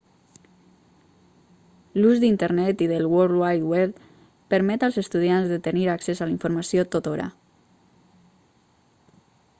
l'ús 1.99 2.21
d'internet 2.23 2.81
i 2.85 2.87
del 2.93 3.05
world 3.11 3.37
wide 3.43 3.69
web 3.73 4.01
permet 4.55 4.87
als 4.89 4.99
estudiants 5.05 5.53
de 5.55 5.61
tenir 5.69 5.87
accés 5.97 6.25
a 6.27 6.29
la 6.31 6.37
informació 6.37 6.87
tothora 6.97 7.29